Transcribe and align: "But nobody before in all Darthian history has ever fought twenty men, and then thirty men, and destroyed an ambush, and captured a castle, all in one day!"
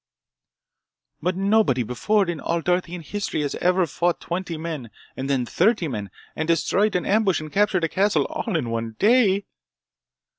"But 1.21 1.35
nobody 1.37 1.83
before 1.83 2.27
in 2.27 2.39
all 2.39 2.61
Darthian 2.63 3.03
history 3.03 3.43
has 3.43 3.53
ever 3.53 3.85
fought 3.85 4.19
twenty 4.19 4.57
men, 4.57 4.89
and 5.15 5.29
then 5.29 5.45
thirty 5.45 5.87
men, 5.87 6.09
and 6.35 6.47
destroyed 6.47 6.95
an 6.95 7.05
ambush, 7.05 7.39
and 7.39 7.53
captured 7.53 7.83
a 7.83 7.87
castle, 7.87 8.23
all 8.25 8.57
in 8.57 8.71
one 8.71 8.95
day!" 8.97 9.45